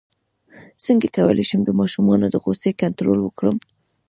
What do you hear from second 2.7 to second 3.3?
کنټرول